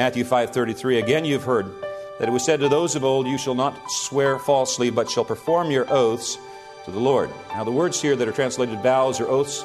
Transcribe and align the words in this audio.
Matthew 0.00 0.24
5:33 0.24 0.96
Again 0.98 1.26
you've 1.26 1.44
heard 1.44 1.66
that 2.18 2.26
it 2.26 2.30
was 2.30 2.42
said 2.42 2.60
to 2.60 2.70
those 2.70 2.96
of 2.96 3.04
old 3.04 3.26
you 3.26 3.36
shall 3.36 3.54
not 3.54 3.76
swear 3.90 4.38
falsely 4.38 4.88
but 4.88 5.10
shall 5.10 5.26
perform 5.26 5.70
your 5.70 5.84
oaths 5.92 6.38
to 6.86 6.90
the 6.90 6.98
Lord. 6.98 7.28
Now 7.50 7.64
the 7.64 7.70
words 7.70 8.00
here 8.00 8.16
that 8.16 8.26
are 8.26 8.32
translated 8.32 8.82
vows 8.82 9.20
or 9.20 9.28
oaths 9.28 9.62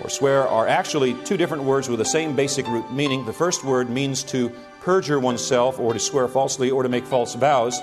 or 0.00 0.08
swear 0.08 0.48
are 0.48 0.66
actually 0.66 1.12
two 1.22 1.36
different 1.36 1.64
words 1.64 1.86
with 1.86 1.98
the 1.98 2.06
same 2.06 2.34
basic 2.34 2.66
root 2.66 2.90
meaning. 2.90 3.26
The 3.26 3.34
first 3.34 3.62
word 3.62 3.90
means 3.90 4.22
to 4.32 4.50
perjure 4.80 5.20
oneself 5.20 5.78
or 5.78 5.92
to 5.92 5.98
swear 5.98 6.28
falsely 6.28 6.70
or 6.70 6.82
to 6.82 6.88
make 6.88 7.04
false 7.04 7.34
vows. 7.34 7.78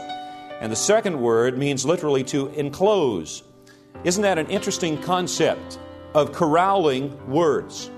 And 0.61 0.71
the 0.71 0.75
second 0.75 1.21
word 1.21 1.55
means 1.55 1.85
literally 1.85 2.23
to 2.23 2.47
enclose. 2.55 3.43
Isn't 4.03 4.23
that 4.23 4.39
an 4.39 4.47
interesting 4.47 4.99
concept 5.03 5.77
of 6.15 6.31
corralling 6.31 7.15
words? 7.27 7.91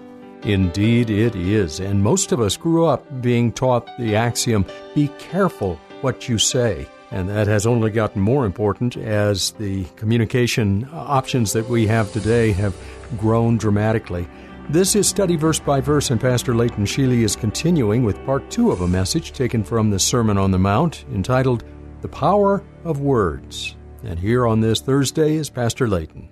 Indeed, 0.44 1.09
it 1.09 1.36
is. 1.36 1.80
And 1.80 2.02
most 2.02 2.32
of 2.32 2.40
us 2.40 2.58
grew 2.58 2.86
up 2.86 3.05
being 3.22 3.52
taught 3.52 3.90
the 3.98 4.16
axiom 4.16 4.66
be 4.96 5.10
careful 5.20 5.80
what 6.02 6.30
you 6.30 6.38
say. 6.38 6.88
And 7.12 7.30
that 7.30 7.48
has 7.48 7.66
only 7.66 7.90
gotten 7.90 8.21
more 8.21 8.46
important 8.46 8.98
as 8.98 9.52
the 9.52 9.85
communication 9.96 10.88
options 10.91 11.54
that 11.54 11.68
we 11.70 11.88
have 11.88 12.12
today 12.12 12.52
have 12.52 12.76
grown 13.18 13.58
dramatically. 13.58 14.27
This 14.70 14.96
is 14.96 15.08
Study 15.08 15.38
Verse 15.38 15.60
by 15.60 15.80
Verse, 15.80 16.12
and 16.12 16.20
Pastor 16.20 16.54
Leighton 16.54 16.84
Sheely 16.84 17.24
is 17.24 17.38
continuing 17.38 18.04
with 18.04 18.24
part 18.26 18.52
two 18.52 18.71
of 18.71 18.82
a 18.82 18.88
message 18.88 19.32
taken 19.32 19.63
from 19.63 19.90
the 19.90 19.99
Sermon 19.99 20.38
on 20.38 20.52
the 20.52 20.60
Mount 20.60 21.05
entitled 21.13 21.63
The 22.02 22.10
Power 22.10 22.62
of 22.84 22.99
Words. 22.99 23.77
And 24.04 24.20
here 24.20 24.46
on 24.46 24.60
this 24.60 24.82
Thursday 24.82 25.35
is 25.35 25.49
Pastor 25.49 25.88
Leighton. 25.88 26.30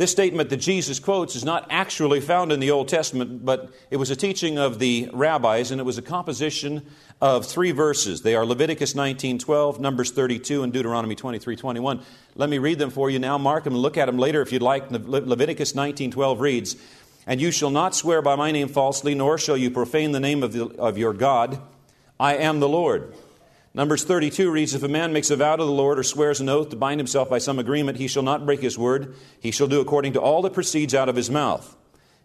This 0.00 0.10
statement 0.10 0.48
that 0.48 0.56
Jesus 0.56 0.98
quotes 0.98 1.36
is 1.36 1.44
not 1.44 1.66
actually 1.68 2.22
found 2.22 2.52
in 2.52 2.60
the 2.60 2.70
Old 2.70 2.88
Testament, 2.88 3.44
but 3.44 3.68
it 3.90 3.98
was 3.98 4.08
a 4.08 4.16
teaching 4.16 4.56
of 4.56 4.78
the 4.78 5.10
rabbis, 5.12 5.70
and 5.70 5.78
it 5.78 5.84
was 5.84 5.98
a 5.98 6.02
composition 6.02 6.86
of 7.20 7.44
three 7.44 7.70
verses. 7.70 8.22
They 8.22 8.34
are 8.34 8.46
Leviticus 8.46 8.94
19:12, 8.94 9.78
Numbers 9.78 10.10
32, 10.12 10.62
and 10.62 10.72
Deuteronomy 10.72 11.16
23:21. 11.16 12.00
Let 12.34 12.48
me 12.48 12.56
read 12.56 12.78
them 12.78 12.88
for 12.88 13.10
you 13.10 13.18
now. 13.18 13.36
Mark 13.36 13.64
them 13.64 13.74
and 13.74 13.82
look 13.82 13.98
at 13.98 14.06
them 14.06 14.16
later 14.16 14.40
if 14.40 14.52
you'd 14.52 14.62
like. 14.62 14.90
Le- 14.90 15.18
Leviticus 15.18 15.74
19:12 15.74 16.40
reads, 16.40 16.76
"And 17.26 17.38
you 17.38 17.50
shall 17.50 17.68
not 17.68 17.94
swear 17.94 18.22
by 18.22 18.36
my 18.36 18.52
name 18.52 18.68
falsely, 18.68 19.14
nor 19.14 19.36
shall 19.36 19.58
you 19.58 19.70
profane 19.70 20.12
the 20.12 20.18
name 20.18 20.42
of, 20.42 20.54
the, 20.54 20.74
of 20.78 20.96
your 20.96 21.12
God. 21.12 21.58
I 22.18 22.36
am 22.36 22.60
the 22.60 22.70
Lord." 22.70 23.12
Numbers 23.72 24.02
32 24.02 24.50
reads 24.50 24.74
If 24.74 24.82
a 24.82 24.88
man 24.88 25.12
makes 25.12 25.30
a 25.30 25.36
vow 25.36 25.54
to 25.54 25.64
the 25.64 25.70
Lord 25.70 25.98
or 25.98 26.02
swears 26.02 26.40
an 26.40 26.48
oath 26.48 26.70
to 26.70 26.76
bind 26.76 26.98
himself 26.98 27.30
by 27.30 27.38
some 27.38 27.60
agreement, 27.60 27.98
he 27.98 28.08
shall 28.08 28.24
not 28.24 28.44
break 28.44 28.60
his 28.60 28.76
word. 28.76 29.14
He 29.38 29.52
shall 29.52 29.68
do 29.68 29.80
according 29.80 30.14
to 30.14 30.20
all 30.20 30.42
that 30.42 30.54
proceeds 30.54 30.92
out 30.92 31.08
of 31.08 31.14
his 31.14 31.30
mouth. 31.30 31.76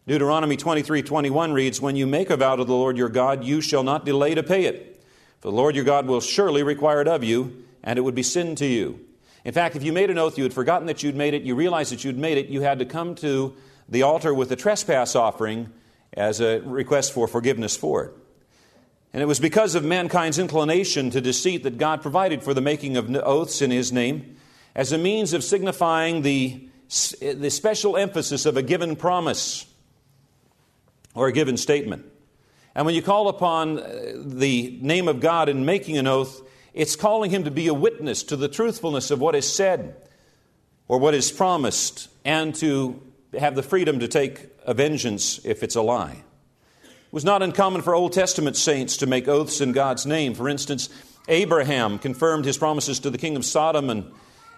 Deuteronomy 0.08 0.58
23 0.58 1.04
21 1.04 1.54
reads 1.54 1.80
When 1.80 1.96
you 1.96 2.08
make 2.08 2.32
a 2.32 2.38
vow 2.38 2.56
to 2.56 2.64
the 2.64 2.74
Lord 2.74 2.98
your 2.98 3.10
God, 3.10 3.44
you 3.44 3.62
shall 3.62 3.84
not 3.84 4.06
delay 4.06 4.34
to 4.34 4.42
pay 4.42 4.66
it. 4.66 5.04
For 5.40 5.52
the 5.52 5.56
Lord 5.56 5.76
your 5.76 5.86
God 5.86 6.08
will 6.08 6.20
surely 6.20 6.64
require 6.64 7.02
it 7.02 7.08
of 7.08 7.24
you, 7.24 7.64
and 7.84 8.00
it 8.00 8.02
would 8.02 8.16
be 8.16 8.24
sin 8.24 8.56
to 8.56 8.66
you. 8.66 9.00
In 9.44 9.54
fact, 9.54 9.76
if 9.76 9.84
you 9.84 9.94
made 9.94 10.10
an 10.10 10.18
oath, 10.18 10.40
you 10.40 10.44
had 10.44 10.54
forgotten 10.54 10.88
that 10.88 11.04
you'd 11.04 11.16
made 11.16 11.36
it, 11.36 11.44
you 11.44 11.54
realized 11.54 11.92
that 11.92 12.04
you'd 12.04 12.18
made 12.18 12.40
it, 12.40 12.48
you 12.48 12.62
had 12.62 12.80
to 12.80 12.86
come 12.86 13.14
to 13.16 13.56
the 13.88 14.02
altar 14.02 14.34
with 14.34 14.52
a 14.52 14.56
trespass 14.56 15.16
offering 15.16 15.72
as 16.14 16.42
a 16.42 16.62
request 16.62 17.14
for 17.14 17.28
forgiveness 17.28 17.78
for 17.78 18.06
it. 18.06 18.14
And 19.16 19.22
it 19.22 19.28
was 19.28 19.40
because 19.40 19.76
of 19.76 19.86
mankind's 19.86 20.38
inclination 20.38 21.10
to 21.12 21.22
deceit 21.22 21.64
that 21.64 21.78
God 21.78 22.02
provided 22.02 22.44
for 22.44 22.54
the 22.54 22.60
making 22.60 22.98
of 22.98 23.10
oaths 23.16 23.62
in 23.62 23.72
His 23.72 23.94
name 23.94 24.36
as 24.76 24.92
a 24.92 24.98
means 24.98 25.32
of 25.32 25.42
signifying 25.42 26.22
the, 26.22 26.68
the 27.22 27.50
special 27.50 27.96
emphasis 27.96 28.46
of 28.46 28.58
a 28.58 28.62
given 28.62 28.98
promise 28.98 29.68
or 31.14 31.30
a 31.30 31.32
given 31.32 31.56
statement. 31.56 32.04
And 32.76 32.86
when 32.86 32.94
you 32.94 33.02
call 33.02 33.30
upon 33.30 33.80
uh, 33.80 34.16
the 34.18 34.78
name 34.82 35.08
of 35.08 35.22
God 35.22 35.48
in 35.48 35.64
making 35.64 35.98
an 35.98 36.08
oath, 36.08 36.42
it's 36.74 36.98
calling 36.98 37.32
Him 37.32 37.46
to 37.46 37.52
be 37.52 37.68
a 37.68 37.74
witness 37.74 38.22
to 38.24 38.36
the 38.36 38.50
truthfulness 38.50 39.12
of 39.12 39.22
what 39.22 39.34
is 39.34 39.50
said 39.50 39.96
or 40.90 41.00
what 41.00 41.14
is 41.14 41.32
promised 41.32 42.10
and 42.26 42.54
to 42.56 43.02
have 43.40 43.56
the 43.56 43.64
freedom 43.64 44.00
to 44.00 44.10
take 44.10 44.50
a 44.66 44.74
vengeance 44.74 45.40
if 45.46 45.64
it's 45.64 45.76
a 45.78 45.82
lie. 45.82 46.26
Was 47.16 47.24
not 47.24 47.42
uncommon 47.42 47.82
for 47.82 47.96
Old 47.96 48.12
Testament 48.12 48.58
saints 48.58 48.98
to 48.98 49.06
make 49.06 49.30
oaths 49.30 49.62
in 49.62 49.72
God's 49.72 50.06
name. 50.06 50.34
For 50.34 50.50
instance, 50.50 50.90
Abraham 51.30 51.98
confirmed 51.98 52.44
his 52.44 52.58
promises 52.58 53.00
to 53.00 53.10
the 53.10 53.18
king 53.18 53.38
of 53.38 53.46
Sodom 53.46 53.90
and 53.90 54.12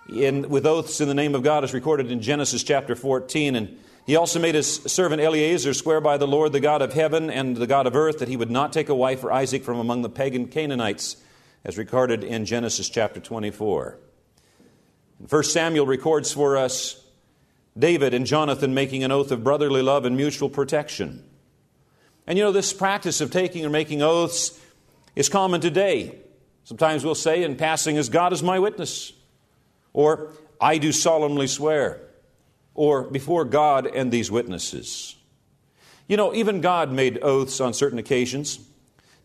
in, 0.09 0.49
with 0.49 0.65
oaths 0.65 0.99
in 0.99 1.07
the 1.07 1.13
name 1.13 1.35
of 1.35 1.43
God, 1.43 1.63
as 1.63 1.75
recorded 1.75 2.11
in 2.11 2.19
Genesis 2.19 2.63
chapter 2.63 2.95
14. 2.95 3.55
And 3.55 3.77
he 4.07 4.15
also 4.15 4.39
made 4.39 4.55
his 4.55 4.77
servant 4.87 5.21
Eliezer 5.21 5.75
swear 5.75 6.01
by 6.01 6.17
the 6.17 6.25
Lord, 6.25 6.51
the 6.51 6.59
God 6.59 6.81
of 6.81 6.93
heaven 6.93 7.29
and 7.29 7.55
the 7.55 7.67
God 7.67 7.85
of 7.85 7.95
earth, 7.95 8.17
that 8.17 8.27
he 8.27 8.37
would 8.37 8.49
not 8.49 8.73
take 8.73 8.89
a 8.89 8.95
wife 8.95 9.19
for 9.19 9.31
Isaac 9.31 9.63
from 9.63 9.77
among 9.77 10.01
the 10.01 10.09
pagan 10.09 10.47
Canaanites, 10.47 11.17
as 11.63 11.77
recorded 11.77 12.23
in 12.23 12.43
Genesis 12.45 12.89
chapter 12.89 13.19
24. 13.19 13.99
1 15.29 15.43
Samuel 15.43 15.85
records 15.85 16.33
for 16.33 16.57
us 16.57 17.05
David 17.77 18.15
and 18.15 18.25
Jonathan 18.25 18.73
making 18.73 19.03
an 19.03 19.11
oath 19.11 19.29
of 19.29 19.43
brotherly 19.43 19.83
love 19.83 20.05
and 20.05 20.17
mutual 20.17 20.49
protection. 20.49 21.23
And 22.27 22.37
you 22.37 22.43
know, 22.43 22.51
this 22.51 22.73
practice 22.73 23.21
of 23.21 23.31
taking 23.31 23.65
or 23.65 23.69
making 23.69 24.01
oaths 24.01 24.59
is 25.15 25.29
common 25.29 25.61
today. 25.61 26.15
Sometimes 26.65 27.05
we'll 27.05 27.15
say 27.15 27.43
in 27.43 27.55
passing, 27.55 27.97
as 27.97 28.09
God 28.09 28.33
is 28.33 28.43
my 28.43 28.59
witness, 28.59 29.13
or 29.93 30.31
I 30.59 30.77
do 30.77 30.91
solemnly 30.91 31.47
swear, 31.47 32.01
or 32.75 33.03
before 33.03 33.45
God 33.45 33.87
and 33.87 34.11
these 34.11 34.29
witnesses. 34.29 35.15
You 36.07 36.17
know, 36.17 36.33
even 36.33 36.59
God 36.59 36.91
made 36.91 37.19
oaths 37.21 37.61
on 37.61 37.73
certain 37.73 37.99
occasions. 37.99 38.59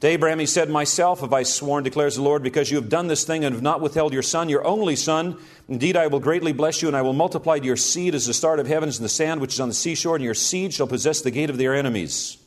To 0.00 0.08
Abraham, 0.08 0.40
he 0.40 0.46
said, 0.46 0.68
Myself 0.68 1.20
have 1.20 1.32
I 1.32 1.44
sworn, 1.44 1.84
declares 1.84 2.16
the 2.16 2.22
Lord, 2.22 2.42
because 2.42 2.70
you 2.70 2.76
have 2.76 2.88
done 2.88 3.06
this 3.06 3.24
thing 3.24 3.44
and 3.44 3.54
have 3.54 3.62
not 3.62 3.80
withheld 3.80 4.12
your 4.12 4.22
son, 4.22 4.48
your 4.48 4.64
only 4.64 4.96
son. 4.96 5.38
Indeed, 5.68 5.96
I 5.96 6.08
will 6.08 6.18
greatly 6.18 6.52
bless 6.52 6.82
you, 6.82 6.88
and 6.88 6.96
I 6.96 7.02
will 7.02 7.12
multiply 7.12 7.56
your 7.56 7.76
seed 7.76 8.14
as 8.14 8.26
the 8.26 8.34
start 8.34 8.58
of 8.58 8.66
heavens 8.66 8.98
and 8.98 9.04
the 9.04 9.08
sand 9.08 9.40
which 9.40 9.54
is 9.54 9.60
on 9.60 9.68
the 9.68 9.74
seashore, 9.74 10.16
and 10.16 10.24
your 10.24 10.34
seed 10.34 10.74
shall 10.74 10.88
possess 10.88 11.20
the 11.20 11.30
gate 11.30 11.50
of 11.50 11.56
their 11.56 11.74
enemies. 11.74 12.38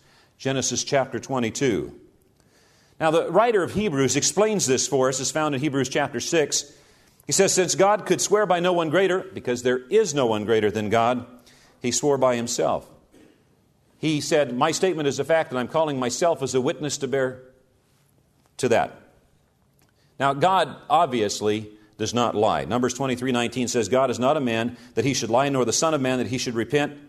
Genesis 0.46 0.84
chapter 0.84 1.20
22. 1.20 1.92
Now, 3.00 3.10
the 3.10 3.32
writer 3.32 3.64
of 3.64 3.74
Hebrews 3.74 4.16
explains 4.16 4.68
this 4.68 4.88
for 4.88 5.10
us, 5.10 5.20
as 5.20 5.32
found 5.32 5.56
in 5.56 5.62
Hebrews 5.62 5.90
chapter 5.90 6.20
6. 6.20 6.72
He 7.26 7.32
says, 7.32 7.52
Since 7.52 7.74
God 7.74 8.06
could 8.06 8.22
swear 8.22 8.46
by 8.46 8.60
no 8.60 8.72
one 8.72 8.92
greater, 8.92 9.22
because 9.22 9.64
there 9.64 9.80
is 9.90 10.14
no 10.14 10.28
one 10.28 10.46
greater 10.46 10.70
than 10.70 10.92
God, 10.92 11.26
he 11.82 11.90
swore 11.90 12.20
by 12.20 12.36
himself. 12.36 12.88
He 13.98 14.22
said, 14.22 14.56
My 14.56 14.70
statement 14.70 15.08
is 15.08 15.18
a 15.18 15.24
fact, 15.24 15.50
and 15.50 15.58
I'm 15.58 15.68
calling 15.68 15.98
myself 15.98 16.44
as 16.44 16.54
a 16.54 16.62
witness 16.62 17.00
to 17.00 17.08
bear 17.08 17.42
to 18.58 18.70
that. 18.70 19.02
Now, 20.20 20.36
God 20.36 20.76
obviously 20.92 21.72
does 21.98 22.14
not 22.14 22.36
lie. 22.36 22.66
Numbers 22.66 22.94
23 22.94 23.32
19 23.32 23.68
says, 23.68 23.90
God 23.90 24.12
is 24.12 24.20
not 24.20 24.38
a 24.38 24.42
man 24.42 24.78
that 24.94 25.06
he 25.06 25.16
should 25.16 25.32
lie, 25.32 25.50
nor 25.50 25.66
the 25.66 25.74
Son 25.74 25.96
of 25.96 26.02
Man 26.02 26.20
that 26.20 26.28
he 26.28 26.38
should 26.38 26.54
repent. 26.54 27.00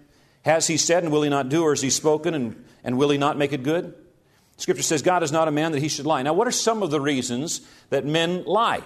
Has 0.46 0.68
he 0.68 0.76
said, 0.76 1.02
and 1.02 1.12
will 1.12 1.22
he 1.22 1.28
not 1.28 1.48
do, 1.48 1.64
or 1.64 1.72
has 1.72 1.82
he 1.82 1.90
spoken, 1.90 2.32
and, 2.32 2.64
and 2.84 2.96
will 2.96 3.10
he 3.10 3.18
not 3.18 3.36
make 3.36 3.52
it 3.52 3.64
good? 3.64 3.92
Scripture 4.56 4.84
says, 4.84 5.02
God 5.02 5.24
is 5.24 5.32
not 5.32 5.48
a 5.48 5.50
man 5.50 5.72
that 5.72 5.80
he 5.80 5.88
should 5.88 6.06
lie. 6.06 6.22
Now, 6.22 6.34
what 6.34 6.46
are 6.46 6.52
some 6.52 6.84
of 6.84 6.92
the 6.92 7.00
reasons 7.00 7.62
that 7.90 8.04
men 8.04 8.44
lie? 8.44 8.84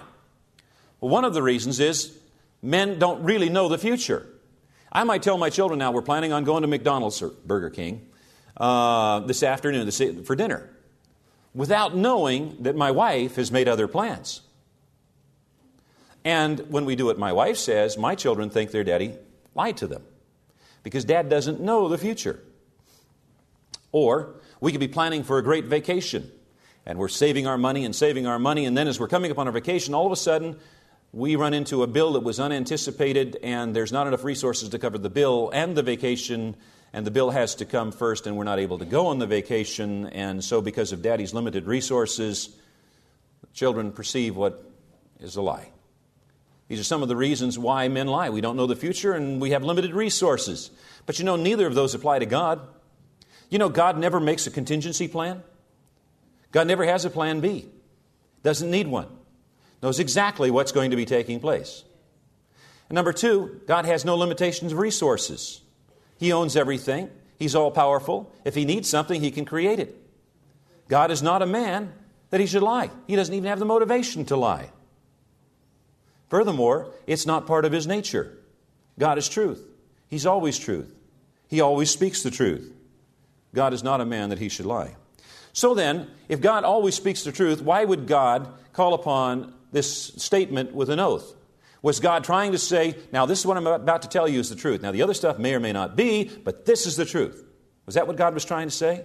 Well, 0.99 1.11
one 1.11 1.23
of 1.23 1.35
the 1.35 1.43
reasons 1.43 1.79
is 1.79 2.17
men 2.63 2.97
don't 2.97 3.21
really 3.21 3.47
know 3.47 3.69
the 3.69 3.77
future. 3.77 4.25
I 4.91 5.03
might 5.03 5.21
tell 5.21 5.37
my 5.37 5.51
children 5.51 5.77
now 5.77 5.91
we're 5.91 6.01
planning 6.01 6.33
on 6.33 6.45
going 6.45 6.63
to 6.63 6.67
McDonald's 6.67 7.21
or 7.21 7.29
Burger 7.45 7.69
King 7.69 8.09
uh, 8.57 9.19
this 9.19 9.43
afternoon 9.43 9.91
for 10.23 10.35
dinner 10.35 10.67
without 11.53 11.95
knowing 11.95 12.57
that 12.61 12.75
my 12.75 12.89
wife 12.89 13.35
has 13.35 13.51
made 13.51 13.67
other 13.67 13.87
plans. 13.87 14.41
And 16.25 16.59
when 16.71 16.85
we 16.85 16.95
do 16.95 17.05
what 17.05 17.19
my 17.19 17.33
wife 17.33 17.57
says, 17.57 17.99
my 17.99 18.15
children 18.15 18.49
think 18.49 18.71
their 18.71 18.83
daddy 18.83 19.13
lied 19.53 19.77
to 19.77 19.85
them 19.85 20.01
because 20.83 21.05
dad 21.05 21.29
doesn't 21.29 21.59
know 21.59 21.87
the 21.87 21.97
future. 21.97 22.39
Or 23.91 24.35
we 24.59 24.71
could 24.71 24.79
be 24.79 24.87
planning 24.87 25.23
for 25.23 25.37
a 25.37 25.43
great 25.43 25.65
vacation 25.65 26.31
and 26.85 26.97
we're 26.97 27.07
saving 27.07 27.47
our 27.47 27.57
money 27.57 27.85
and 27.85 27.95
saving 27.95 28.25
our 28.25 28.39
money, 28.39 28.65
and 28.65 28.75
then 28.75 28.87
as 28.87 28.99
we're 28.99 29.07
coming 29.07 29.31
upon 29.31 29.47
our 29.47 29.53
vacation, 29.53 29.93
all 29.93 30.05
of 30.05 30.11
a 30.11 30.15
sudden 30.15 30.57
we 31.13 31.35
run 31.35 31.53
into 31.53 31.83
a 31.83 31.87
bill 31.87 32.13
that 32.13 32.21
was 32.21 32.39
unanticipated 32.39 33.37
and 33.43 33.75
there's 33.75 33.91
not 33.91 34.07
enough 34.07 34.23
resources 34.23 34.69
to 34.69 34.79
cover 34.79 34.97
the 34.97 35.09
bill 35.09 35.51
and 35.53 35.75
the 35.75 35.83
vacation, 35.83 36.55
and 36.93 37.05
the 37.05 37.11
bill 37.11 37.29
has 37.29 37.55
to 37.55 37.65
come 37.65 37.91
first, 37.91 38.27
and 38.27 38.35
we're 38.35 38.43
not 38.43 38.59
able 38.59 38.79
to 38.79 38.85
go 38.85 39.07
on 39.07 39.19
the 39.19 39.27
vacation, 39.27 40.07
and 40.07 40.43
so 40.43 40.61
because 40.61 40.91
of 40.91 41.01
daddy's 41.01 41.33
limited 41.33 41.65
resources, 41.65 42.49
children 43.53 43.91
perceive 43.91 44.35
what 44.35 44.63
is 45.19 45.35
a 45.35 45.41
lie. 45.41 45.69
These 46.71 46.79
are 46.79 46.85
some 46.85 47.03
of 47.03 47.09
the 47.09 47.17
reasons 47.17 47.59
why 47.59 47.89
men 47.89 48.07
lie. 48.07 48.29
We 48.29 48.39
don't 48.39 48.55
know 48.55 48.65
the 48.65 48.77
future 48.77 49.11
and 49.11 49.41
we 49.41 49.51
have 49.51 49.61
limited 49.61 49.93
resources. 49.93 50.71
But 51.05 51.19
you 51.19 51.25
know, 51.25 51.35
neither 51.35 51.67
of 51.67 51.75
those 51.75 51.93
apply 51.93 52.19
to 52.19 52.25
God. 52.25 52.61
You 53.49 53.59
know, 53.59 53.67
God 53.67 53.97
never 53.97 54.21
makes 54.21 54.47
a 54.47 54.51
contingency 54.51 55.09
plan. 55.09 55.43
God 56.53 56.67
never 56.67 56.85
has 56.85 57.03
a 57.03 57.09
plan 57.09 57.41
B, 57.41 57.67
doesn't 58.41 58.71
need 58.71 58.87
one, 58.87 59.09
knows 59.83 59.99
exactly 59.99 60.49
what's 60.49 60.71
going 60.71 60.91
to 60.91 60.95
be 60.95 61.03
taking 61.03 61.41
place. 61.41 61.83
And 62.87 62.95
number 62.95 63.11
two, 63.11 63.59
God 63.67 63.83
has 63.83 64.05
no 64.05 64.15
limitations 64.15 64.71
of 64.71 64.77
resources. 64.77 65.59
He 66.19 66.31
owns 66.31 66.55
everything, 66.55 67.09
He's 67.37 67.53
all 67.53 67.71
powerful. 67.71 68.33
If 68.45 68.55
He 68.55 68.63
needs 68.63 68.87
something, 68.87 69.19
He 69.19 69.31
can 69.31 69.43
create 69.43 69.79
it. 69.79 70.01
God 70.87 71.11
is 71.11 71.21
not 71.21 71.41
a 71.41 71.45
man 71.45 71.91
that 72.29 72.39
He 72.39 72.45
should 72.45 72.63
lie, 72.63 72.91
He 73.07 73.17
doesn't 73.17 73.35
even 73.35 73.49
have 73.49 73.59
the 73.59 73.65
motivation 73.65 74.23
to 74.27 74.37
lie. 74.37 74.69
Furthermore, 76.31 76.87
it's 77.07 77.25
not 77.25 77.45
part 77.45 77.65
of 77.65 77.73
His 77.73 77.85
nature. 77.85 78.37
God 78.97 79.17
is 79.17 79.27
truth, 79.27 79.67
He's 80.07 80.25
always 80.25 80.57
truth, 80.57 80.95
He 81.49 81.59
always 81.59 81.91
speaks 81.91 82.23
the 82.23 82.31
truth. 82.31 82.73
God 83.53 83.73
is 83.73 83.83
not 83.83 83.99
a 83.99 84.05
man 84.05 84.29
that 84.29 84.39
He 84.39 84.47
should 84.47 84.65
lie. 84.65 84.95
So 85.51 85.75
then, 85.75 86.09
if 86.29 86.39
God 86.39 86.63
always 86.63 86.95
speaks 86.95 87.23
the 87.23 87.33
truth, 87.33 87.61
why 87.61 87.83
would 87.83 88.07
God 88.07 88.47
call 88.71 88.93
upon 88.93 89.53
this 89.73 90.13
statement 90.15 90.73
with 90.73 90.89
an 90.89 91.01
oath? 91.01 91.35
Was 91.81 91.99
God 91.99 92.23
trying 92.23 92.53
to 92.53 92.57
say, 92.57 92.95
now 93.11 93.25
this 93.25 93.39
is 93.39 93.45
what 93.45 93.57
I'm 93.57 93.67
about 93.67 94.03
to 94.03 94.07
tell 94.07 94.25
you 94.25 94.39
is 94.39 94.49
the 94.49 94.55
truth? 94.55 94.81
Now 94.81 94.93
the 94.93 95.01
other 95.01 95.13
stuff 95.13 95.37
may 95.37 95.53
or 95.53 95.59
may 95.59 95.73
not 95.73 95.97
be, 95.97 96.31
but 96.45 96.65
this 96.65 96.85
is 96.85 96.95
the 96.95 97.03
truth. 97.03 97.43
Was 97.85 97.95
that 97.95 98.07
what 98.07 98.15
God 98.15 98.33
was 98.33 98.45
trying 98.45 98.69
to 98.69 98.73
say? 98.73 99.03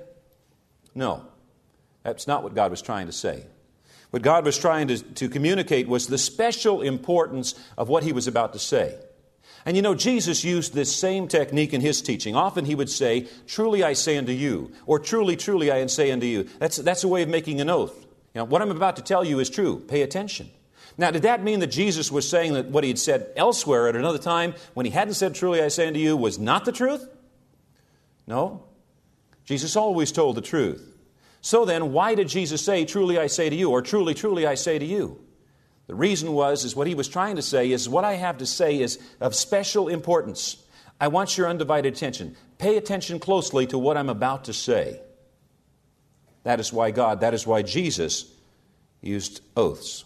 No. 0.94 1.26
That's 2.04 2.28
not 2.28 2.44
what 2.44 2.54
God 2.54 2.70
was 2.70 2.82
trying 2.82 3.06
to 3.06 3.12
say. 3.12 3.46
What 4.10 4.22
God 4.22 4.44
was 4.44 4.56
trying 4.58 4.88
to, 4.88 4.98
to 4.98 5.28
communicate 5.28 5.88
was 5.88 6.06
the 6.06 6.18
special 6.18 6.82
importance 6.82 7.54
of 7.76 7.88
what 7.88 8.02
he 8.02 8.12
was 8.12 8.26
about 8.26 8.52
to 8.52 8.58
say. 8.58 8.96
And 9.64 9.74
you 9.74 9.82
know, 9.82 9.96
Jesus 9.96 10.44
used 10.44 10.74
this 10.74 10.94
same 10.94 11.26
technique 11.26 11.74
in 11.74 11.80
his 11.80 12.00
teaching. 12.00 12.36
Often 12.36 12.66
he 12.66 12.76
would 12.76 12.88
say, 12.88 13.26
Truly 13.48 13.82
I 13.82 13.94
say 13.94 14.16
unto 14.16 14.30
you, 14.30 14.70
or 14.86 15.00
Truly, 15.00 15.36
truly 15.36 15.72
I 15.72 15.84
say 15.86 16.12
unto 16.12 16.26
you. 16.26 16.44
That's, 16.60 16.76
that's 16.76 17.02
a 17.02 17.08
way 17.08 17.22
of 17.22 17.28
making 17.28 17.60
an 17.60 17.68
oath. 17.68 18.06
You 18.32 18.40
know, 18.40 18.44
what 18.44 18.62
I'm 18.62 18.70
about 18.70 18.96
to 18.96 19.02
tell 19.02 19.24
you 19.24 19.40
is 19.40 19.50
true. 19.50 19.80
Pay 19.80 20.02
attention. 20.02 20.50
Now, 20.98 21.10
did 21.10 21.22
that 21.22 21.42
mean 21.42 21.60
that 21.60 21.66
Jesus 21.66 22.12
was 22.12 22.28
saying 22.28 22.54
that 22.54 22.66
what 22.66 22.84
he 22.84 22.90
had 22.90 22.98
said 22.98 23.30
elsewhere 23.36 23.88
at 23.88 23.96
another 23.96 24.18
time, 24.18 24.54
when 24.74 24.86
he 24.86 24.92
hadn't 24.92 25.14
said, 25.14 25.34
Truly 25.34 25.60
I 25.60 25.68
say 25.68 25.88
unto 25.88 25.98
you, 25.98 26.16
was 26.16 26.38
not 26.38 26.64
the 26.64 26.72
truth? 26.72 27.06
No. 28.26 28.62
Jesus 29.44 29.74
always 29.74 30.12
told 30.12 30.36
the 30.36 30.42
truth. 30.42 30.95
So 31.46 31.64
then, 31.64 31.92
why 31.92 32.16
did 32.16 32.26
Jesus 32.26 32.60
say, 32.60 32.84
Truly 32.84 33.20
I 33.20 33.28
say 33.28 33.48
to 33.48 33.54
you, 33.54 33.70
or 33.70 33.80
Truly, 33.80 34.14
truly 34.14 34.48
I 34.48 34.56
say 34.56 34.80
to 34.80 34.84
you? 34.84 35.20
The 35.86 35.94
reason 35.94 36.32
was, 36.32 36.64
is 36.64 36.74
what 36.74 36.88
he 36.88 36.96
was 36.96 37.06
trying 37.06 37.36
to 37.36 37.42
say 37.42 37.70
is 37.70 37.88
what 37.88 38.04
I 38.04 38.14
have 38.14 38.38
to 38.38 38.46
say 38.46 38.80
is 38.80 38.98
of 39.20 39.32
special 39.32 39.86
importance. 39.86 40.56
I 41.00 41.06
want 41.06 41.38
your 41.38 41.48
undivided 41.48 41.94
attention. 41.94 42.34
Pay 42.58 42.76
attention 42.76 43.20
closely 43.20 43.64
to 43.68 43.78
what 43.78 43.96
I'm 43.96 44.08
about 44.08 44.46
to 44.46 44.52
say. 44.52 45.00
That 46.42 46.58
is 46.58 46.72
why 46.72 46.90
God, 46.90 47.20
that 47.20 47.32
is 47.32 47.46
why 47.46 47.62
Jesus 47.62 48.28
used 49.00 49.40
oaths. 49.56 50.04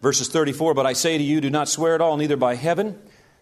Verses 0.00 0.28
34 0.28 0.72
But 0.72 0.86
I 0.86 0.94
say 0.94 1.18
to 1.18 1.22
you, 1.22 1.42
do 1.42 1.50
not 1.50 1.68
swear 1.68 1.94
at 1.94 2.00
all, 2.00 2.16
neither 2.16 2.38
by 2.38 2.54
heaven, 2.54 2.98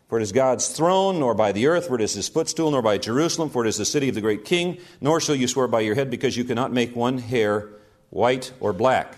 for 0.09 0.19
it 0.19 0.23
is 0.23 0.33
God's 0.33 0.69
throne, 0.69 1.19
nor 1.19 1.35
by 1.35 1.53
the 1.53 1.67
earth, 1.67 1.89
for 1.89 1.97
it 1.97 2.01
is 2.01 2.15
his 2.15 2.29
footstool, 2.29 2.71
nor 2.71 2.83
by 2.83 2.99
Jerusalem, 2.99 3.51
for 3.51 3.65
it 3.65 3.69
is 3.69 3.77
the 3.77 3.85
city 3.85 4.09
of 4.09 4.15
the 4.15 4.21
great 4.21 4.45
king, 4.45 4.79
nor 5.01 5.21
shall 5.21 5.35
you 5.35 5.49
swear 5.49 5.67
by 5.67 5.81
your 5.81 5.95
head, 5.95 6.11
because 6.11 6.37
you 6.37 6.45
cannot 6.45 6.73
make 6.73 6.95
one 6.95 7.19
hair 7.19 7.69
white 8.11 8.53
or 8.61 8.73
black. 8.73 9.17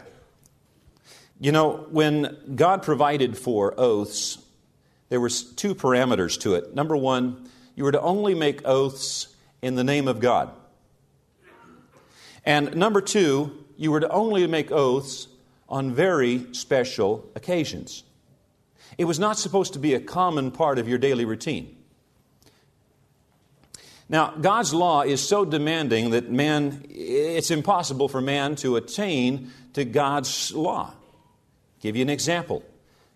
You 1.41 1.53
know, 1.53 1.87
when 1.91 2.37
God 2.57 2.83
provided 2.83 3.37
for 3.37 3.75
oaths, 3.79 4.39
there 5.09 5.21
were 5.21 5.29
two 5.29 5.75
parameters 5.75 6.41
to 6.41 6.55
it. 6.55 6.75
Number 6.75 6.97
one, 6.97 7.49
you 7.75 7.85
were 7.85 7.93
to 7.93 8.01
only 8.01 8.35
make 8.35 8.67
oaths 8.67 9.29
in 9.63 9.75
the 9.75 9.85
name 9.85 10.09
of 10.09 10.21
God. 10.21 10.51
And 12.45 12.75
number 12.77 13.01
two, 13.01 13.65
you 13.77 13.93
were 13.93 14.01
to 14.01 14.09
only 14.09 14.47
make 14.47 14.73
oaths 14.73 15.29
on 15.69 15.95
very 15.95 16.47
special 16.53 17.31
occasions. 17.35 18.05
It 18.99 19.05
was 19.05 19.19
not 19.19 19.39
supposed 19.39 19.73
to 19.75 19.79
be 19.79 19.95
a 19.95 20.01
common 20.01 20.51
part 20.51 20.79
of 20.79 20.89
your 20.89 20.99
daily 20.99 21.25
routine. 21.25 21.77
Now, 24.09 24.35
God's 24.41 24.75
law 24.75 25.03
is 25.03 25.27
so 25.27 25.45
demanding 25.45 26.11
that 26.11 26.31
man, 26.31 26.85
it's 26.89 27.51
impossible 27.51 28.09
for 28.09 28.21
man 28.21 28.57
to 28.57 28.77
attain 28.77 29.53
to 29.75 29.85
God's 29.85 30.53
law. 30.53 30.95
Give 31.81 31.95
you 31.95 32.03
an 32.03 32.11
example. 32.11 32.65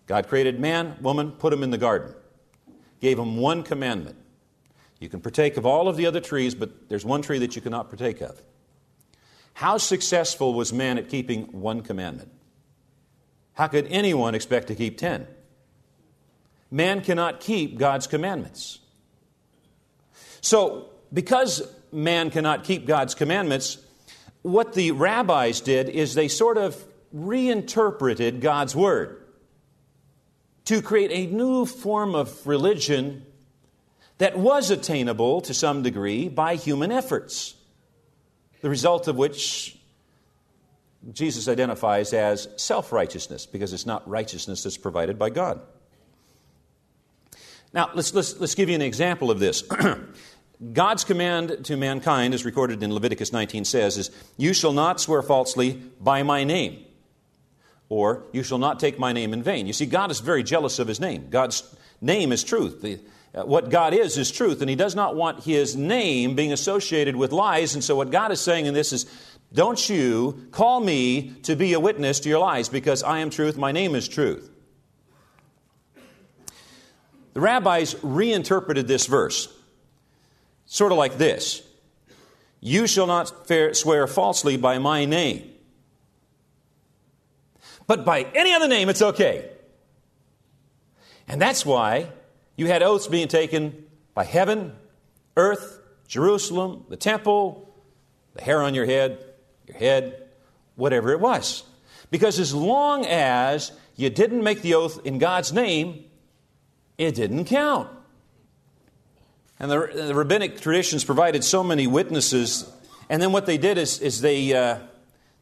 God 0.05 0.27
created 0.27 0.59
man, 0.59 0.95
woman, 1.01 1.31
put 1.31 1.49
them 1.49 1.63
in 1.63 1.71
the 1.71 1.77
garden, 1.77 2.13
gave 3.01 3.17
them 3.17 3.37
one 3.37 3.63
commandment. 3.63 4.17
You 4.99 5.09
can 5.09 5.19
partake 5.19 5.57
of 5.57 5.65
all 5.65 5.89
of 5.89 5.97
the 5.97 6.05
other 6.05 6.21
trees, 6.21 6.55
but 6.55 6.89
there's 6.89 7.03
one 7.03 7.21
tree 7.21 7.39
that 7.39 7.55
you 7.55 7.61
cannot 7.61 7.89
partake 7.89 8.21
of. 8.21 8.41
How 9.55 9.77
successful 9.77 10.53
was 10.53 10.71
man 10.71 10.97
at 10.97 11.09
keeping 11.09 11.45
one 11.59 11.81
commandment? 11.81 12.31
How 13.53 13.67
could 13.67 13.87
anyone 13.87 14.35
expect 14.35 14.67
to 14.67 14.75
keep 14.75 14.97
ten? 14.97 15.27
Man 16.73 17.01
cannot 17.01 17.39
keep 17.39 17.77
God's 17.77 18.07
commandments. 18.07 18.79
So, 20.41 20.89
because 21.13 21.61
man 21.91 22.31
cannot 22.31 22.63
keep 22.63 22.87
God's 22.87 23.13
commandments, 23.13 23.77
what 24.41 24.73
the 24.73 24.89
rabbis 24.89 25.61
did 25.61 25.87
is 25.87 26.15
they 26.15 26.27
sort 26.27 26.57
of 26.57 26.83
reinterpreted 27.11 28.41
God's 28.41 28.75
Word 28.75 29.23
to 30.65 30.81
create 30.81 31.11
a 31.11 31.31
new 31.31 31.67
form 31.67 32.15
of 32.15 32.47
religion 32.47 33.23
that 34.17 34.35
was 34.35 34.71
attainable 34.71 35.41
to 35.41 35.53
some 35.53 35.83
degree 35.83 36.27
by 36.27 36.55
human 36.55 36.91
efforts, 36.91 37.53
the 38.61 38.69
result 38.71 39.07
of 39.07 39.15
which 39.15 39.77
Jesus 41.11 41.47
identifies 41.47 42.13
as 42.13 42.47
self 42.55 42.91
righteousness 42.91 43.45
because 43.45 43.73
it's 43.73 43.85
not 43.85 44.09
righteousness 44.09 44.63
that's 44.63 44.77
provided 44.77 45.19
by 45.19 45.29
God. 45.29 45.61
Now, 47.73 47.89
let's, 47.93 48.13
let's, 48.13 48.39
let's 48.39 48.55
give 48.55 48.69
you 48.69 48.75
an 48.75 48.81
example 48.81 49.31
of 49.31 49.39
this. 49.39 49.63
God's 50.73 51.03
command 51.03 51.65
to 51.65 51.75
mankind, 51.75 52.33
as 52.33 52.45
recorded 52.45 52.83
in 52.83 52.93
Leviticus 52.93 53.33
19, 53.33 53.65
says, 53.65 53.97
is, 53.97 54.11
You 54.37 54.53
shall 54.53 54.73
not 54.73 55.01
swear 55.01 55.21
falsely 55.21 55.81
by 55.99 56.23
my 56.23 56.43
name 56.43 56.85
or 57.93 58.23
you 58.31 58.41
shall 58.41 58.57
not 58.57 58.79
take 58.79 58.97
my 58.97 59.13
name 59.13 59.33
in 59.33 59.43
vain. 59.43 59.67
You 59.67 59.73
see, 59.73 59.85
God 59.85 60.09
is 60.09 60.19
very 60.19 60.41
jealous 60.41 60.79
of 60.79 60.87
his 60.87 60.99
name. 60.99 61.27
God's 61.29 61.63
name 62.01 62.31
is 62.31 62.43
truth. 62.43 62.81
The, 62.81 62.99
uh, 63.35 63.45
what 63.45 63.69
God 63.69 63.93
is, 63.93 64.17
is 64.17 64.31
truth, 64.31 64.61
and 64.61 64.69
he 64.69 64.75
does 64.75 64.95
not 64.95 65.15
want 65.15 65.43
his 65.43 65.75
name 65.75 66.35
being 66.35 66.51
associated 66.51 67.15
with 67.15 67.31
lies. 67.31 67.75
And 67.75 67.83
so, 67.83 67.95
what 67.95 68.09
God 68.09 68.31
is 68.31 68.41
saying 68.41 68.65
in 68.65 68.73
this 68.73 68.93
is, 68.93 69.05
don't 69.53 69.87
you 69.89 70.47
call 70.51 70.79
me 70.79 71.33
to 71.43 71.55
be 71.55 71.73
a 71.73 71.79
witness 71.79 72.19
to 72.21 72.29
your 72.29 72.39
lies 72.39 72.67
because 72.67 73.03
I 73.03 73.19
am 73.19 73.29
truth, 73.29 73.57
my 73.57 73.71
name 73.71 73.93
is 73.93 74.07
truth. 74.07 74.49
The 77.33 77.41
rabbis 77.41 77.95
reinterpreted 78.03 78.87
this 78.87 79.07
verse 79.07 79.53
sort 80.65 80.91
of 80.91 80.97
like 80.97 81.17
this 81.17 81.61
You 82.61 82.87
shall 82.87 83.07
not 83.07 83.47
swear 83.73 84.07
falsely 84.07 84.57
by 84.57 84.79
my 84.79 85.05
name. 85.05 85.49
But 87.85 88.05
by 88.05 88.23
any 88.33 88.53
other 88.53 88.67
name, 88.67 88.87
it's 88.87 89.01
okay. 89.01 89.49
And 91.27 91.41
that's 91.41 91.65
why 91.65 92.09
you 92.55 92.67
had 92.67 92.81
oaths 92.81 93.07
being 93.07 93.27
taken 93.27 93.85
by 94.13 94.23
heaven, 94.23 94.73
earth, 95.35 95.79
Jerusalem, 96.07 96.85
the 96.89 96.95
temple, 96.95 97.73
the 98.35 98.41
hair 98.41 98.61
on 98.61 98.73
your 98.73 98.85
head, 98.85 99.23
your 99.67 99.77
head, 99.77 100.27
whatever 100.75 101.11
it 101.11 101.19
was. 101.19 101.63
Because 102.09 102.39
as 102.39 102.53
long 102.53 103.05
as 103.05 103.71
you 103.95 104.09
didn't 104.09 104.43
make 104.43 104.61
the 104.61 104.75
oath 104.75 105.05
in 105.05 105.17
God's 105.17 105.51
name, 105.51 106.05
it 106.97 107.15
didn't 107.15 107.45
count. 107.45 107.89
And 109.59 109.71
the, 109.71 109.89
the 109.93 110.15
rabbinic 110.15 110.59
traditions 110.59 111.05
provided 111.05 111.43
so 111.43 111.63
many 111.63 111.87
witnesses. 111.87 112.69
And 113.09 113.21
then 113.21 113.31
what 113.31 113.45
they 113.45 113.57
did 113.57 113.77
is, 113.77 113.99
is 113.99 114.21
they, 114.21 114.53
uh, 114.53 114.79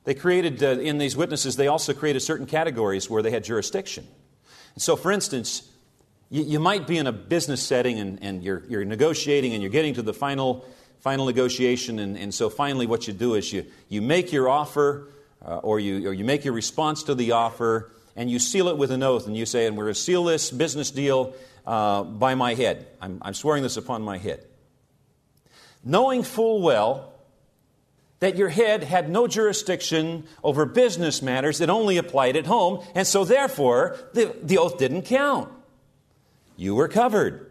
they 0.04 0.14
created, 0.14 0.62
uh, 0.64 0.80
in 0.80 0.98
these 0.98 1.16
witnesses, 1.16 1.56
they 1.56 1.68
also 1.68 1.94
created 1.94 2.22
certain 2.22 2.46
categories 2.46 3.10
where 3.10 3.22
they 3.22 3.32
had 3.32 3.44
jurisdiction. 3.44 4.08
And 4.76 4.82
so, 4.82 4.96
for 4.96 5.12
instance, 5.12 5.68
you, 6.30 6.44
you 6.44 6.60
might 6.60 6.88
be 6.88 6.98
in 6.98 7.08
a 7.08 7.12
business 7.12 7.62
setting 7.62 8.00
and, 8.00 8.22
and 8.22 8.44
you're, 8.44 8.64
you're 8.68 8.86
negotiating 8.86 9.54
and 9.54 9.62
you're 9.62 9.72
getting 9.72 9.94
to 9.96 10.02
the 10.02 10.14
final, 10.14 10.66
final 11.00 11.26
negotiation. 11.26 12.00
And, 12.00 12.18
and 12.18 12.34
so, 12.34 12.50
finally, 12.50 12.88
what 12.88 13.08
you 13.08 13.14
do 13.14 13.36
is 13.36 13.52
you, 13.52 13.66
you 13.90 14.02
make 14.02 14.32
your 14.32 14.50
offer 14.50 15.10
uh, 15.46 15.58
or, 15.58 15.80
you, 15.80 16.08
or 16.08 16.14
you 16.14 16.26
make 16.26 16.46
your 16.46 16.54
response 16.54 17.04
to 17.04 17.16
the 17.16 17.32
offer 17.32 17.92
and 18.16 18.30
you 18.30 18.40
seal 18.40 18.68
it 18.68 18.78
with 18.78 18.92
an 18.92 19.04
oath. 19.04 19.28
And 19.28 19.36
you 19.36 19.46
say, 19.46 19.68
and 19.68 19.78
we're 19.78 19.86
going 19.86 19.94
to 19.94 20.00
seal 20.00 20.24
this 20.24 20.52
business 20.52 20.92
deal 20.92 21.34
uh, 21.66 22.04
by 22.04 22.36
my 22.36 22.54
head. 22.54 22.88
I'm, 23.02 23.20
I'm 23.22 23.34
swearing 23.34 23.64
this 23.64 23.78
upon 23.78 24.02
my 24.02 24.18
head. 24.18 24.46
knowing 25.84 26.24
full 26.24 26.62
well 26.62 27.14
that 28.20 28.36
your 28.36 28.50
head 28.50 28.84
had 28.84 29.10
no 29.10 29.28
jurisdiction 29.28 30.24
over 30.44 30.66
business 30.66 31.22
matters 31.22 31.60
it 31.60 31.70
only 31.70 31.98
applied 31.98 32.36
at 32.36 32.46
home, 32.46 32.84
and 32.94 33.08
so 33.08 33.26
therefore 33.26 33.98
the, 34.14 34.36
the 34.44 34.58
oath 34.58 34.78
didn't 34.78 35.04
count. 35.04 35.50
You 36.56 36.76
were 36.76 36.88
covered. 36.88 37.51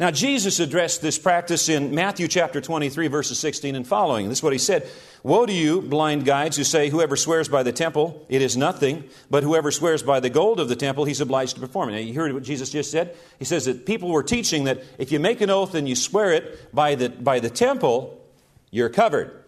Now, 0.00 0.10
Jesus 0.10 0.60
addressed 0.60 1.02
this 1.02 1.18
practice 1.18 1.68
in 1.68 1.94
Matthew 1.94 2.26
chapter 2.26 2.62
23, 2.62 3.08
verses 3.08 3.38
16 3.38 3.76
and 3.76 3.86
following. 3.86 4.30
This 4.30 4.38
is 4.38 4.42
what 4.42 4.54
he 4.54 4.58
said 4.58 4.88
Woe 5.22 5.44
to 5.44 5.52
you, 5.52 5.82
blind 5.82 6.24
guides, 6.24 6.56
who 6.56 6.64
say, 6.64 6.88
Whoever 6.88 7.16
swears 7.16 7.50
by 7.50 7.62
the 7.62 7.70
temple, 7.70 8.24
it 8.30 8.40
is 8.40 8.56
nothing, 8.56 9.04
but 9.28 9.42
whoever 9.42 9.70
swears 9.70 10.02
by 10.02 10.18
the 10.18 10.30
gold 10.30 10.58
of 10.58 10.70
the 10.70 10.74
temple, 10.74 11.04
he's 11.04 11.20
obliged 11.20 11.56
to 11.56 11.60
perform 11.60 11.90
it. 11.90 11.92
Now, 11.92 11.98
you 11.98 12.14
heard 12.14 12.32
what 12.32 12.44
Jesus 12.44 12.70
just 12.70 12.90
said? 12.90 13.14
He 13.38 13.44
says 13.44 13.66
that 13.66 13.84
people 13.84 14.08
were 14.08 14.22
teaching 14.22 14.64
that 14.64 14.82
if 14.96 15.12
you 15.12 15.20
make 15.20 15.42
an 15.42 15.50
oath 15.50 15.74
and 15.74 15.86
you 15.86 15.94
swear 15.94 16.32
it 16.32 16.74
by 16.74 16.94
the, 16.94 17.10
by 17.10 17.38
the 17.38 17.50
temple, 17.50 18.26
you're 18.70 18.88
covered. 18.88 19.44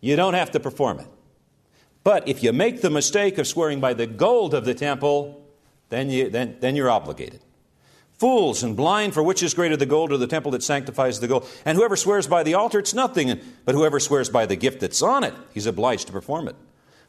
You 0.00 0.16
don't 0.16 0.34
have 0.34 0.50
to 0.50 0.60
perform 0.60 0.98
it. 0.98 1.06
But 2.02 2.26
if 2.26 2.42
you 2.42 2.52
make 2.52 2.80
the 2.80 2.90
mistake 2.90 3.38
of 3.38 3.46
swearing 3.46 3.78
by 3.78 3.94
the 3.94 4.08
gold 4.08 4.52
of 4.52 4.64
the 4.64 4.74
temple, 4.74 5.46
then, 5.90 6.10
you, 6.10 6.28
then, 6.28 6.56
then 6.58 6.74
you're 6.74 6.90
obligated. 6.90 7.40
Fools 8.18 8.62
and 8.62 8.76
blind, 8.76 9.12
for 9.12 9.22
which 9.22 9.42
is 9.42 9.54
greater 9.54 9.76
the 9.76 9.86
gold 9.86 10.12
or 10.12 10.16
the 10.16 10.26
temple 10.26 10.52
that 10.52 10.62
sanctifies 10.62 11.20
the 11.20 11.26
gold? 11.26 11.48
And 11.64 11.76
whoever 11.76 11.96
swears 11.96 12.26
by 12.26 12.42
the 12.42 12.54
altar, 12.54 12.78
it's 12.78 12.94
nothing. 12.94 13.40
But 13.64 13.74
whoever 13.74 13.98
swears 13.98 14.30
by 14.30 14.46
the 14.46 14.56
gift 14.56 14.80
that's 14.80 15.02
on 15.02 15.24
it, 15.24 15.34
he's 15.52 15.66
obliged 15.66 16.06
to 16.06 16.12
perform 16.12 16.48
it. 16.48 16.56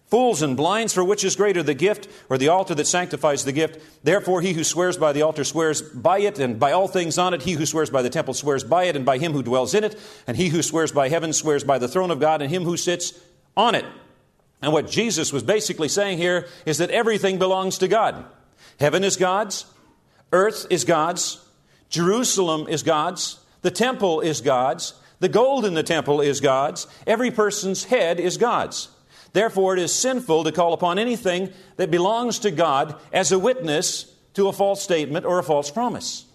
Fools 0.08 0.44
and 0.44 0.56
blinds, 0.56 0.94
for 0.94 1.04
which 1.04 1.24
is 1.24 1.36
greater 1.36 1.64
the 1.64 1.74
gift 1.74 2.08
or 2.30 2.38
the 2.38 2.50
altar 2.50 2.76
that 2.76 2.86
sanctifies 2.86 3.44
the 3.44 3.52
gift? 3.52 3.82
Therefore, 4.04 4.42
he 4.42 4.54
who 4.54 4.64
swears 4.64 4.98
by 4.98 5.14
the 5.14 5.24
altar 5.24 5.44
swears 5.44 5.82
by 5.82 6.20
it, 6.20 6.38
and 6.38 6.60
by 6.60 6.72
all 6.72 6.88
things 6.88 7.18
on 7.18 7.34
it. 7.34 7.42
He 7.42 7.54
who 7.54 7.66
swears 7.66 7.90
by 7.90 8.04
the 8.04 8.10
temple 8.10 8.34
swears 8.34 8.64
by 8.64 8.84
it, 8.84 8.96
and 8.96 9.06
by 9.06 9.18
him 9.18 9.34
who 9.34 9.42
dwells 9.42 9.74
in 9.74 9.84
it. 9.84 10.00
And 10.28 10.38
he 10.38 10.50
who 10.50 10.62
swears 10.62 10.92
by 10.92 11.10
heaven 11.10 11.34
swears 11.34 11.64
by 11.64 11.80
the 11.80 11.88
throne 11.88 12.12
of 12.12 12.20
God, 12.20 12.42
and 12.42 12.52
him 12.52 12.64
who 12.64 12.78
sits 12.78 13.20
on 13.58 13.74
it. 13.74 13.86
And 14.62 14.74
what 14.74 14.90
Jesus 14.90 15.34
was 15.34 15.44
basically 15.44 15.90
saying 15.90 16.18
here 16.18 16.48
is 16.66 16.78
that 16.78 16.92
everything 16.92 17.40
belongs 17.40 17.80
to 17.80 17.88
God. 17.88 18.26
Heaven 18.80 19.04
is 19.04 19.18
God's, 19.18 19.66
Earth 20.32 20.68
is 20.70 20.84
God's, 20.84 21.44
Jerusalem 21.90 22.68
is 22.68 22.84
God's, 22.84 23.40
the 23.62 23.72
temple 23.72 24.22
is 24.22 24.42
God's, 24.42 24.94
the 25.20 25.30
gold 25.30 25.66
in 25.66 25.74
the 25.74 25.84
temple 25.84 26.22
is 26.22 26.42
God's, 26.42 26.88
every 27.08 27.32
person's 27.32 27.86
head 27.86 28.20
is 28.20 28.38
God's. 28.38 28.90
Therefore, 29.34 29.74
it 29.74 29.82
is 29.82 29.94
sinful 29.94 30.46
to 30.46 30.52
call 30.52 30.74
upon 30.74 30.98
anything 30.98 31.52
that 31.78 31.92
belongs 31.92 32.40
to 32.40 32.52
God 32.52 32.96
as 33.12 33.32
a 33.32 33.40
witness 33.40 34.12
to 34.36 34.48
a 34.48 34.54
false 34.54 34.82
statement 34.82 35.26
or 35.26 35.40
a 35.40 35.44
false 35.44 35.72
promise. 35.72 36.26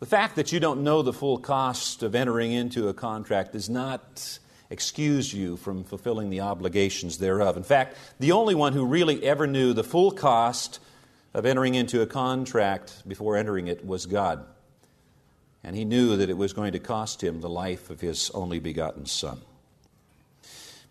The 0.00 0.06
fact 0.06 0.36
that 0.36 0.50
you 0.50 0.60
don't 0.60 0.82
know 0.82 1.02
the 1.02 1.12
full 1.12 1.38
cost 1.38 2.02
of 2.02 2.14
entering 2.14 2.52
into 2.52 2.88
a 2.88 2.94
contract 2.94 3.52
does 3.52 3.68
not 3.70 4.38
excuse 4.68 5.32
you 5.32 5.56
from 5.58 5.84
fulfilling 5.84 6.30
the 6.30 6.40
obligations 6.40 7.18
thereof. 7.18 7.56
In 7.56 7.62
fact, 7.62 7.96
the 8.18 8.32
only 8.32 8.54
one 8.54 8.72
who 8.72 8.86
really 8.86 9.22
ever 9.22 9.46
knew 9.46 9.74
the 9.74 9.84
full 9.84 10.10
cost 10.10 10.80
of 11.34 11.46
entering 11.46 11.74
into 11.74 12.02
a 12.02 12.06
contract 12.06 13.06
before 13.08 13.36
entering 13.36 13.68
it 13.68 13.84
was 13.84 14.06
God. 14.06 14.44
And 15.64 15.76
he 15.76 15.84
knew 15.84 16.16
that 16.16 16.28
it 16.28 16.36
was 16.36 16.52
going 16.52 16.72
to 16.72 16.78
cost 16.78 17.22
him 17.22 17.40
the 17.40 17.48
life 17.48 17.88
of 17.90 18.00
his 18.00 18.30
only 18.30 18.58
begotten 18.58 19.06
Son. 19.06 19.40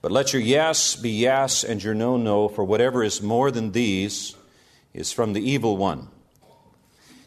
But 0.01 0.11
let 0.11 0.33
your 0.33 0.41
yes 0.41 0.95
be 0.95 1.11
yes 1.11 1.63
and 1.63 1.83
your 1.83 1.93
no, 1.93 2.17
no, 2.17 2.47
for 2.47 2.63
whatever 2.63 3.03
is 3.03 3.21
more 3.21 3.51
than 3.51 3.71
these 3.71 4.35
is 4.93 5.11
from 5.11 5.33
the 5.33 5.47
evil 5.47 5.77
one. 5.77 6.07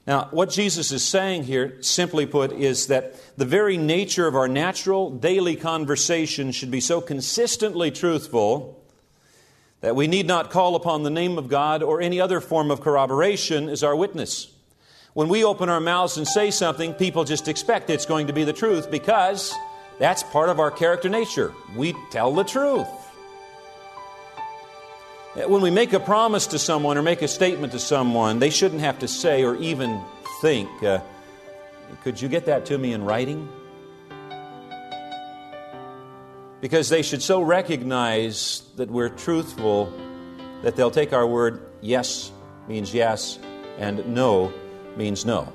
Now, 0.06 0.28
what 0.32 0.50
Jesus 0.50 0.92
is 0.92 1.02
saying 1.02 1.44
here, 1.44 1.80
simply 1.80 2.26
put, 2.26 2.52
is 2.52 2.88
that 2.88 3.14
the 3.38 3.46
very 3.46 3.78
nature 3.78 4.26
of 4.26 4.34
our 4.34 4.48
natural 4.48 5.10
daily 5.10 5.56
conversation 5.56 6.52
should 6.52 6.70
be 6.70 6.80
so 6.80 7.00
consistently 7.00 7.90
truthful 7.90 8.83
that 9.84 9.94
we 9.94 10.06
need 10.06 10.26
not 10.26 10.50
call 10.50 10.76
upon 10.76 11.02
the 11.02 11.10
name 11.10 11.36
of 11.36 11.46
God 11.46 11.82
or 11.82 12.00
any 12.00 12.18
other 12.18 12.40
form 12.40 12.70
of 12.70 12.80
corroboration 12.80 13.68
as 13.68 13.84
our 13.84 13.94
witness. 13.94 14.50
When 15.12 15.28
we 15.28 15.44
open 15.44 15.68
our 15.68 15.78
mouths 15.78 16.16
and 16.16 16.26
say 16.26 16.50
something, 16.50 16.94
people 16.94 17.24
just 17.24 17.48
expect 17.48 17.90
it's 17.90 18.06
going 18.06 18.28
to 18.28 18.32
be 18.32 18.44
the 18.44 18.54
truth 18.54 18.90
because 18.90 19.52
that's 19.98 20.22
part 20.22 20.48
of 20.48 20.58
our 20.58 20.70
character 20.70 21.10
nature. 21.10 21.52
We 21.76 21.94
tell 22.10 22.32
the 22.32 22.44
truth. 22.44 22.88
When 25.34 25.60
we 25.60 25.70
make 25.70 25.92
a 25.92 26.00
promise 26.00 26.46
to 26.46 26.58
someone 26.58 26.96
or 26.96 27.02
make 27.02 27.20
a 27.20 27.28
statement 27.28 27.74
to 27.74 27.78
someone, 27.78 28.38
they 28.38 28.48
shouldn't 28.48 28.80
have 28.80 29.00
to 29.00 29.06
say 29.06 29.44
or 29.44 29.54
even 29.56 30.00
think, 30.40 30.82
uh, 30.82 31.00
Could 32.04 32.22
you 32.22 32.30
get 32.30 32.46
that 32.46 32.64
to 32.66 32.78
me 32.78 32.94
in 32.94 33.04
writing? 33.04 33.50
Because 36.64 36.88
they 36.88 37.02
should 37.02 37.20
so 37.20 37.42
recognize 37.42 38.62
that 38.76 38.90
we're 38.90 39.10
truthful 39.10 39.92
that 40.62 40.74
they'll 40.74 40.90
take 40.90 41.12
our 41.12 41.26
word 41.26 41.60
yes 41.82 42.32
means 42.68 42.94
yes 42.94 43.38
and 43.76 44.02
no 44.06 44.50
means 44.96 45.26
no. 45.26 45.52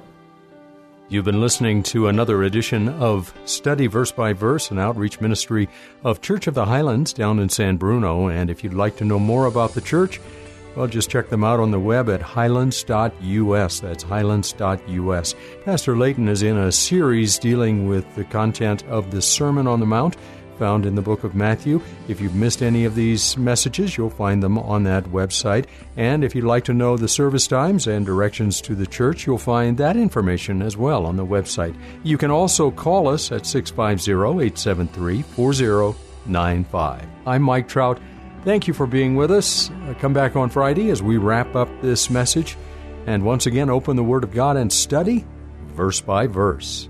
You've 1.07 1.25
been 1.25 1.41
listening 1.41 1.81
to 1.81 2.09
another 2.09 2.43
edition 2.43 2.89
of 2.89 3.33
Study 3.45 3.87
Verse 3.87 4.11
by 4.11 4.33
Verse, 4.33 4.69
an 4.69 4.77
outreach 4.77 5.19
ministry 5.19 5.67
of 6.03 6.21
Church 6.21 6.45
of 6.45 6.53
the 6.53 6.65
Highlands 6.65 7.11
down 7.11 7.39
in 7.39 7.49
San 7.49 7.77
Bruno. 7.77 8.27
And 8.27 8.51
if 8.51 8.63
you'd 8.63 8.75
like 8.75 8.97
to 8.97 9.03
know 9.03 9.17
more 9.17 9.47
about 9.47 9.73
the 9.73 9.81
church, 9.81 10.21
well, 10.75 10.85
just 10.85 11.09
check 11.09 11.29
them 11.29 11.43
out 11.43 11.59
on 11.59 11.71
the 11.71 11.79
web 11.79 12.07
at 12.09 12.21
highlands.us. 12.21 13.79
That's 13.79 14.03
highlands.us. 14.03 15.35
Pastor 15.65 15.97
Layton 15.97 16.27
is 16.27 16.43
in 16.43 16.55
a 16.55 16.71
series 16.71 17.39
dealing 17.39 17.87
with 17.87 18.05
the 18.15 18.25
content 18.25 18.85
of 18.85 19.09
the 19.09 19.23
Sermon 19.23 19.65
on 19.65 19.79
the 19.79 19.87
Mount 19.87 20.15
found 20.59 20.85
in 20.85 20.93
the 20.93 21.01
book 21.01 21.23
of 21.23 21.33
Matthew. 21.33 21.81
If 22.07 22.21
you've 22.21 22.35
missed 22.35 22.61
any 22.61 22.85
of 22.85 22.93
these 22.93 23.37
messages, 23.37 23.97
you'll 23.97 24.11
find 24.11 24.43
them 24.43 24.59
on 24.59 24.83
that 24.83 25.05
website. 25.05 25.65
And 25.97 26.23
if 26.23 26.35
you'd 26.35 26.43
like 26.43 26.65
to 26.65 26.73
know 26.73 26.97
the 26.97 27.07
service 27.07 27.47
times 27.47 27.87
and 27.87 28.05
directions 28.05 28.61
to 28.61 28.75
the 28.75 28.85
church, 28.85 29.25
you'll 29.25 29.37
find 29.37 29.77
that 29.77 29.95
information 29.95 30.61
as 30.61 30.77
well 30.77 31.05
on 31.05 31.15
the 31.15 31.25
website. 31.25 31.75
You 32.03 32.17
can 32.17 32.29
also 32.29 32.69
call 32.69 33.07
us 33.07 33.31
at 33.31 33.47
650 33.47 34.11
873 34.11 35.21
4095. 35.23 37.07
I'm 37.25 37.41
Mike 37.41 37.67
Trout. 37.67 37.99
Thank 38.43 38.67
you 38.67 38.73
for 38.73 38.85
being 38.85 39.15
with 39.15 39.31
us. 39.31 39.69
Uh, 39.69 39.95
come 39.99 40.13
back 40.13 40.35
on 40.35 40.49
Friday 40.49 40.91
as 40.91 41.01
we 41.01 41.17
wrap 41.17 41.55
up 41.55 41.69
this 41.81 42.09
message. 42.09 42.57
And 43.07 43.23
once 43.23 43.45
again, 43.47 43.69
open 43.69 43.95
the 43.95 44.03
Word 44.03 44.23
of 44.23 44.33
God 44.33 44.57
and 44.57 44.71
study 44.71 45.25
verse 45.79 46.01
by 46.01 46.27
verse. 46.27 46.89